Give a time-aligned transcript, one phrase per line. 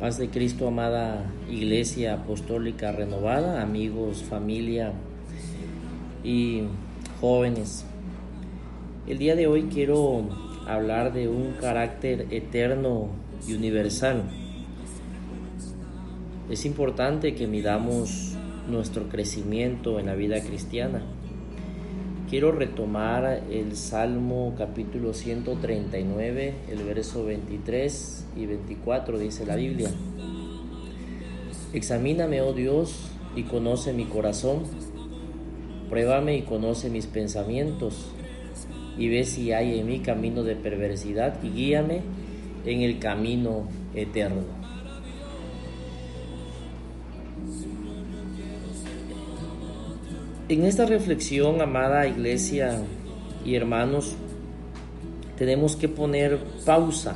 [0.00, 4.92] Paz de Cristo, amada Iglesia Apostólica Renovada, amigos, familia
[6.24, 6.62] y
[7.20, 7.84] jóvenes.
[9.06, 10.24] El día de hoy quiero
[10.66, 13.08] hablar de un carácter eterno
[13.46, 14.22] y universal.
[16.48, 18.36] Es importante que midamos
[18.70, 21.02] nuestro crecimiento en la vida cristiana.
[22.30, 29.90] Quiero retomar el Salmo capítulo 139, el verso 23 y 24, dice la Biblia.
[31.72, 34.62] Examíname, oh Dios, y conoce mi corazón.
[35.88, 38.12] Pruébame y conoce mis pensamientos,
[38.96, 42.02] y ve si hay en mí camino de perversidad, y guíame
[42.64, 44.59] en el camino eterno.
[50.50, 52.82] En esta reflexión, amada iglesia
[53.44, 54.16] y hermanos,
[55.38, 57.14] tenemos que poner pausa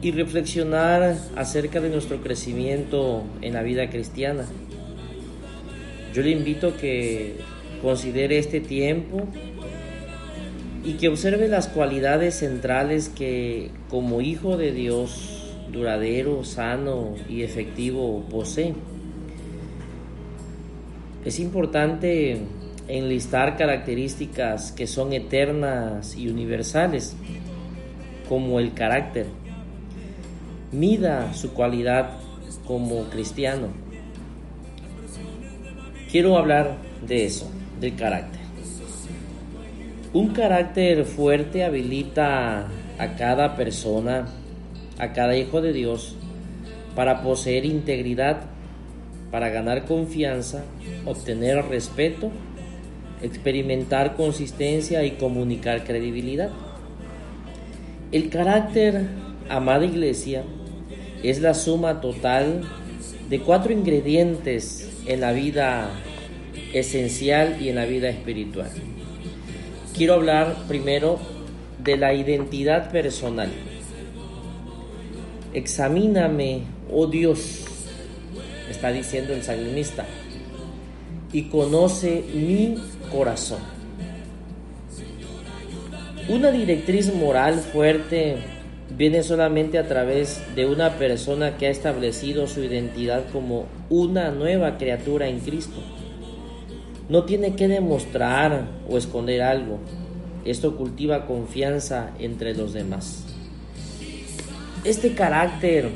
[0.00, 4.46] y reflexionar acerca de nuestro crecimiento en la vida cristiana.
[6.14, 7.34] Yo le invito a que
[7.82, 9.26] considere este tiempo
[10.84, 18.24] y que observe las cualidades centrales que como hijo de Dios duradero, sano y efectivo
[18.30, 18.74] posee.
[21.24, 22.38] Es importante
[22.86, 27.16] enlistar características que son eternas y universales,
[28.28, 29.26] como el carácter.
[30.72, 32.10] Mida su cualidad
[32.66, 33.68] como cristiano.
[36.10, 38.40] Quiero hablar de eso, del carácter.
[40.12, 44.26] Un carácter fuerte habilita a cada persona,
[44.98, 46.16] a cada hijo de Dios,
[46.94, 48.40] para poseer integridad
[49.30, 50.64] para ganar confianza,
[51.04, 52.30] obtener respeto,
[53.22, 56.50] experimentar consistencia y comunicar credibilidad.
[58.10, 59.06] El carácter,
[59.48, 60.44] amada iglesia,
[61.22, 62.62] es la suma total
[63.28, 65.90] de cuatro ingredientes en la vida
[66.72, 68.70] esencial y en la vida espiritual.
[69.96, 71.18] Quiero hablar primero
[71.82, 73.50] de la identidad personal.
[75.52, 77.67] Examíname, oh Dios,
[78.70, 80.06] está diciendo el salmista,
[81.32, 82.76] y conoce mi
[83.10, 83.60] corazón.
[86.28, 88.36] Una directriz moral fuerte
[88.96, 94.76] viene solamente a través de una persona que ha establecido su identidad como una nueva
[94.76, 95.80] criatura en Cristo.
[97.08, 99.78] No tiene que demostrar o esconder algo.
[100.44, 103.24] Esto cultiva confianza entre los demás.
[104.84, 105.88] Este carácter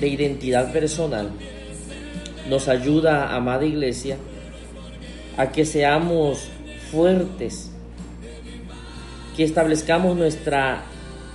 [0.00, 1.30] de identidad personal
[2.48, 4.16] nos ayuda, amada iglesia,
[5.36, 6.48] a que seamos
[6.90, 7.70] fuertes,
[9.36, 10.82] que establezcamos nuestra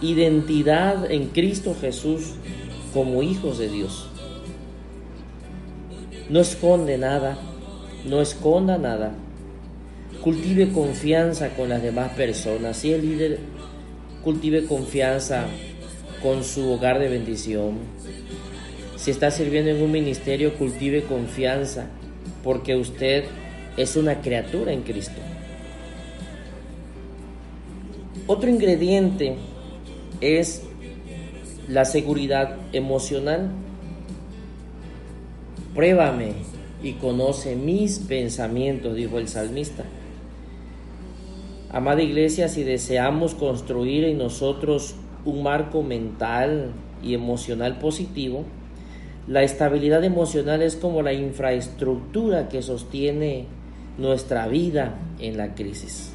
[0.00, 2.34] identidad en Cristo Jesús
[2.92, 4.08] como hijos de Dios.
[6.28, 7.38] No esconde nada,
[8.04, 9.14] no esconda nada.
[10.20, 12.76] Cultive confianza con las demás personas.
[12.76, 13.38] Si el líder
[14.22, 15.46] cultive confianza
[16.22, 17.78] con su hogar de bendición,
[18.98, 21.86] si está sirviendo en un ministerio, cultive confianza,
[22.42, 23.24] porque usted
[23.76, 25.20] es una criatura en Cristo.
[28.26, 29.36] Otro ingrediente
[30.20, 30.64] es
[31.68, 33.52] la seguridad emocional.
[35.74, 36.32] Pruébame
[36.82, 39.84] y conoce mis pensamientos, dijo el salmista.
[41.70, 48.44] Amada iglesia, si deseamos construir en nosotros un marco mental y emocional positivo,
[49.28, 53.44] la estabilidad emocional es como la infraestructura que sostiene
[53.98, 56.12] nuestra vida en la crisis.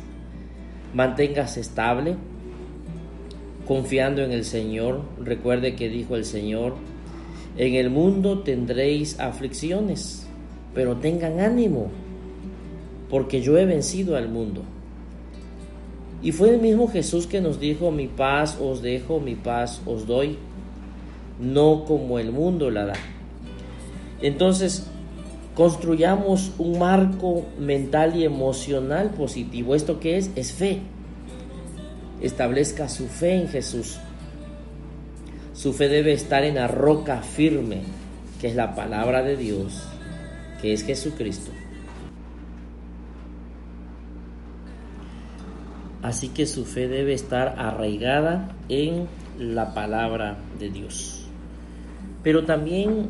[0.96, 2.16] Manténgase estable,
[3.68, 5.02] confiando en el Señor.
[5.24, 6.74] Recuerde que dijo el Señor,
[7.56, 10.26] en el mundo tendréis aflicciones,
[10.74, 11.92] pero tengan ánimo,
[13.12, 14.64] porque yo he vencido al mundo.
[16.24, 20.08] Y fue el mismo Jesús que nos dijo, mi paz os dejo, mi paz os
[20.08, 20.40] doy
[21.44, 22.94] no como el mundo la da.
[24.22, 24.88] Entonces,
[25.56, 29.76] construyamos un marco mental y emocional positivo.
[29.76, 30.32] ¿Esto qué es?
[30.36, 30.80] Es fe.
[32.22, 34.00] Establezca su fe en Jesús.
[35.54, 37.82] Su fe debe estar en la roca firme,
[38.40, 39.84] que es la palabra de Dios,
[40.62, 41.52] que es Jesucristo.
[46.02, 49.08] Así que su fe debe estar arraigada en
[49.38, 51.23] la palabra de Dios.
[52.24, 53.10] Pero también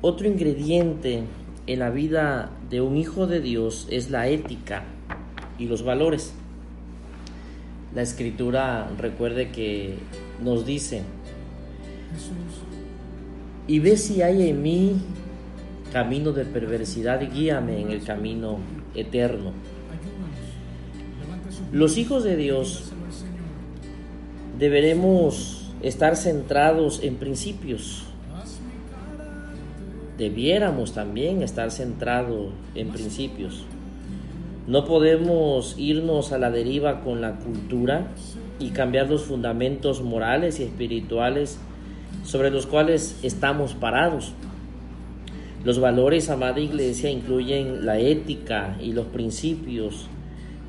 [0.00, 1.24] otro ingrediente
[1.66, 4.84] en la vida de un hijo de Dios es la ética
[5.58, 6.32] y los valores.
[7.94, 9.96] La escritura, recuerde que
[10.42, 11.02] nos dice,
[13.66, 14.96] y ve si hay en mí
[15.92, 18.58] camino de perversidad, guíame en el camino
[18.94, 19.52] eterno.
[21.72, 22.92] Los hijos de Dios
[24.58, 28.04] deberemos estar centrados en principios.
[30.18, 33.64] Debiéramos también estar centrados en principios.
[34.66, 38.08] No podemos irnos a la deriva con la cultura
[38.58, 41.58] y cambiar los fundamentos morales y espirituales
[42.24, 44.32] sobre los cuales estamos parados.
[45.64, 50.08] Los valores, amada iglesia, incluyen la ética y los principios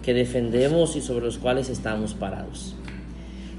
[0.03, 2.76] que defendemos y sobre los cuales estamos parados.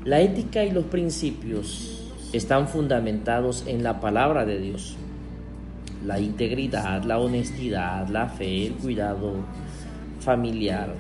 [0.05, 4.97] La ética y los principios están fundamentados en la palabra de Dios.
[6.07, 9.33] La integridad, la honestidad, la fe, el cuidado
[10.21, 10.95] familiar.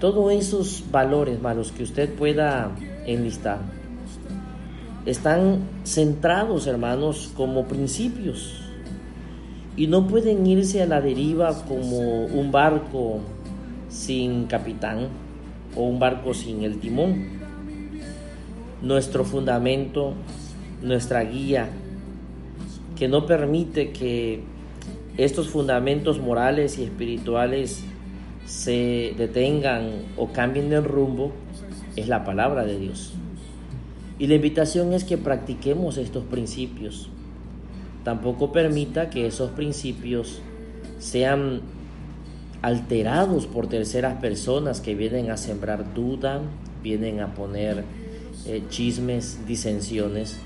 [0.00, 2.70] Todos esos valores malos que usted pueda
[3.06, 3.60] enlistar
[5.04, 8.62] están centrados, hermanos, como principios
[9.76, 13.20] y no pueden irse a la deriva como un barco
[13.88, 15.08] sin capitán
[15.76, 17.40] o un barco sin el timón.
[18.82, 20.14] Nuestro fundamento,
[20.82, 21.68] nuestra guía,
[22.98, 24.40] que no permite que
[25.16, 27.84] estos fundamentos morales y espirituales
[28.44, 31.32] se detengan o cambien de rumbo,
[31.96, 33.14] es la palabra de Dios.
[34.18, 37.10] Y la invitación es que practiquemos estos principios
[38.04, 40.40] Tampoco permita que esos principios
[40.98, 41.60] sean
[42.62, 46.40] alterados por terceras personas que vienen a sembrar duda,
[46.82, 47.84] vienen a poner
[48.46, 50.38] eh, chismes, disensiones.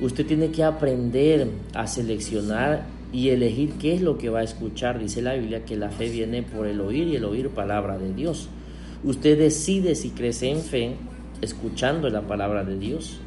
[0.00, 4.98] Usted tiene que aprender a seleccionar y elegir qué es lo que va a escuchar.
[4.98, 8.12] Dice la Biblia que la fe viene por el oír y el oír palabra de
[8.12, 8.48] Dios.
[9.02, 10.96] Usted decide si crece en fe
[11.40, 13.18] escuchando la palabra de Dios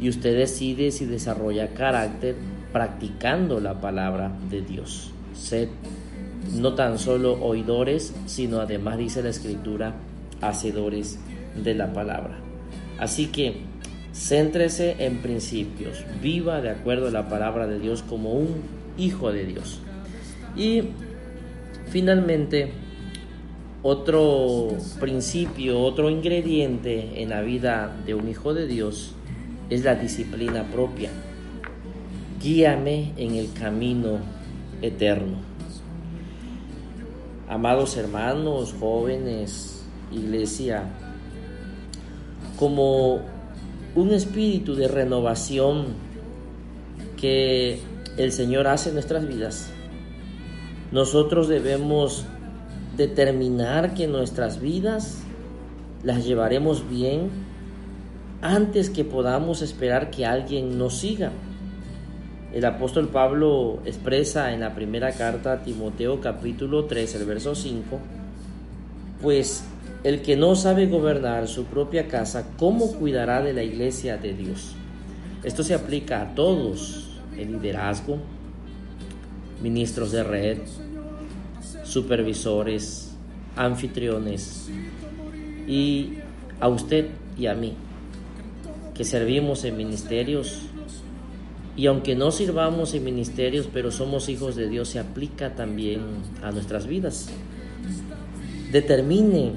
[0.00, 2.36] y usted decide si desarrolla carácter
[2.72, 5.12] practicando la palabra de Dios.
[5.34, 5.68] Sed
[6.52, 9.94] no tan solo oidores, sino además dice la escritura,
[10.40, 11.18] hacedores
[11.62, 12.38] de la palabra.
[12.98, 13.56] Así que
[14.14, 18.48] céntrese en principios, viva de acuerdo a la palabra de Dios como un
[18.98, 19.80] hijo de Dios.
[20.56, 20.82] Y
[21.88, 22.72] finalmente,
[23.82, 29.14] otro principio, otro ingrediente en la vida de un hijo de Dios
[29.70, 31.10] es la disciplina propia.
[32.42, 34.18] Guíame en el camino
[34.82, 35.49] eterno.
[37.50, 39.82] Amados hermanos, jóvenes,
[40.12, 40.84] iglesia,
[42.56, 43.22] como
[43.96, 45.86] un espíritu de renovación
[47.16, 47.80] que
[48.16, 49.68] el Señor hace en nuestras vidas,
[50.92, 52.24] nosotros debemos
[52.96, 55.18] determinar que nuestras vidas
[56.04, 57.30] las llevaremos bien
[58.42, 61.32] antes que podamos esperar que alguien nos siga.
[62.52, 67.98] El apóstol Pablo expresa en la primera carta a Timoteo capítulo 3, el verso 5,
[69.22, 69.64] pues
[70.02, 74.74] el que no sabe gobernar su propia casa, ¿cómo cuidará de la iglesia de Dios?
[75.44, 78.18] Esto se aplica a todos, el liderazgo,
[79.62, 80.58] ministros de red,
[81.84, 83.14] supervisores,
[83.56, 84.68] anfitriones
[85.68, 86.14] y
[86.58, 87.74] a usted y a mí
[88.94, 90.69] que servimos en ministerios.
[91.76, 96.00] Y aunque no sirvamos en ministerios, pero somos hijos de Dios, se aplica también
[96.42, 97.28] a nuestras vidas.
[98.72, 99.52] Determine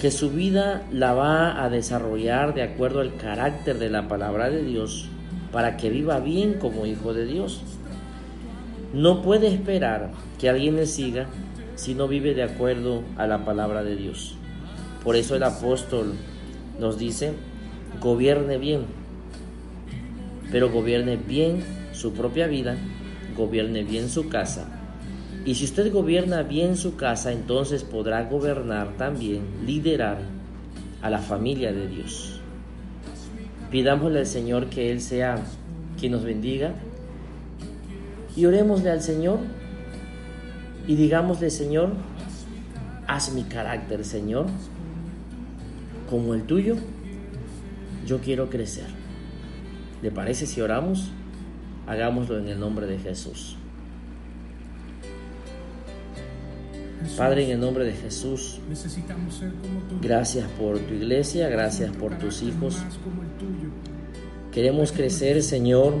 [0.00, 4.62] que su vida la va a desarrollar de acuerdo al carácter de la palabra de
[4.62, 5.08] Dios
[5.52, 7.62] para que viva bien como hijo de Dios.
[8.94, 11.26] No puede esperar que alguien le siga
[11.74, 14.34] si no vive de acuerdo a la palabra de Dios.
[15.02, 16.14] Por eso el apóstol
[16.78, 17.32] nos dice
[18.00, 18.82] gobierne bien,
[20.50, 21.62] pero gobierne bien
[21.92, 22.76] su propia vida,
[23.36, 24.68] gobierne bien su casa.
[25.44, 30.18] Y si usted gobierna bien su casa, entonces podrá gobernar también, liderar
[31.00, 32.40] a la familia de Dios.
[33.70, 35.42] Pidámosle al Señor que Él sea
[35.98, 36.74] quien nos bendiga
[38.36, 39.38] y orémosle al Señor
[40.86, 41.92] y digámosle, Señor,
[43.06, 44.46] haz mi carácter, Señor,
[46.08, 46.76] como el tuyo
[48.06, 48.86] yo quiero crecer.
[50.02, 51.10] ¿Le parece si oramos?
[51.86, 53.56] Hagámoslo en el nombre de Jesús.
[57.16, 58.60] Padre, en el nombre de Jesús,
[60.02, 62.76] gracias por tu iglesia, gracias por tus hijos.
[64.52, 65.94] Queremos crecer, Señor,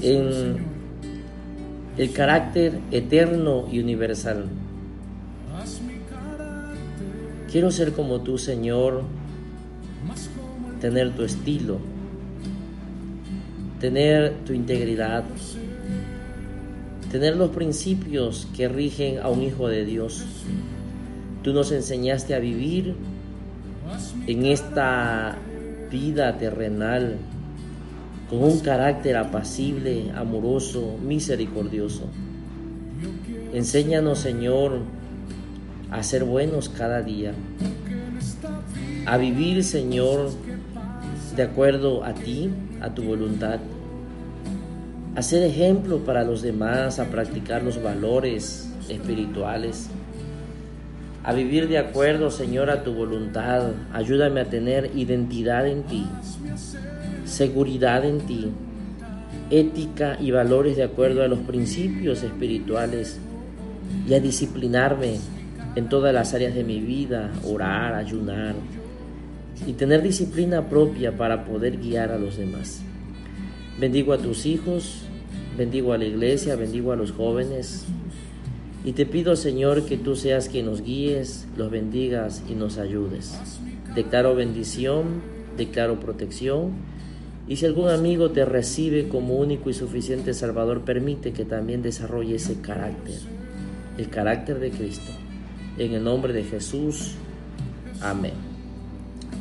[0.00, 0.56] en
[1.96, 4.46] el carácter eterno y universal.
[7.50, 9.04] Quiero ser como tú, Señor,
[10.80, 11.78] tener tu estilo,
[13.80, 15.24] tener tu integridad,
[17.10, 20.24] tener los principios que rigen a un hijo de Dios.
[21.42, 22.94] Tú nos enseñaste a vivir
[24.26, 25.36] en esta
[25.90, 27.16] vida terrenal
[28.28, 32.04] con un carácter apacible, amoroso, misericordioso.
[33.54, 34.80] Enséñanos, Señor,
[35.90, 37.32] a ser buenos cada día,
[39.06, 40.30] a vivir, Señor,
[41.38, 43.60] de acuerdo a ti, a tu voluntad,
[45.14, 49.88] a ser ejemplo para los demás, a practicar los valores espirituales,
[51.22, 53.70] a vivir de acuerdo, Señor, a tu voluntad.
[53.92, 56.06] Ayúdame a tener identidad en ti,
[57.24, 58.50] seguridad en ti,
[59.50, 63.20] ética y valores de acuerdo a los principios espirituales
[64.08, 65.18] y a disciplinarme
[65.76, 68.56] en todas las áreas de mi vida, orar, ayunar
[69.66, 72.82] y tener disciplina propia para poder guiar a los demás.
[73.78, 75.02] Bendigo a tus hijos,
[75.56, 77.86] bendigo a la iglesia, bendigo a los jóvenes
[78.84, 83.38] y te pido Señor que tú seas quien nos guíes, los bendigas y nos ayudes.
[83.94, 85.22] Declaro bendición,
[85.56, 86.72] declaro protección
[87.48, 92.36] y si algún amigo te recibe como único y suficiente Salvador, permite que también desarrolle
[92.36, 93.18] ese carácter,
[93.96, 95.12] el carácter de Cristo.
[95.78, 97.14] En el nombre de Jesús.
[98.02, 98.47] Amén.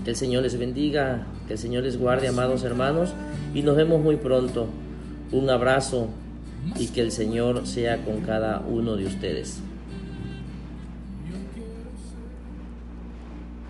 [0.07, 3.09] Que el Señor les bendiga, que el Señor les guarde, amados hermanos,
[3.53, 4.67] y nos vemos muy pronto.
[5.33, 6.07] Un abrazo
[6.79, 9.59] y que el Señor sea con cada uno de ustedes.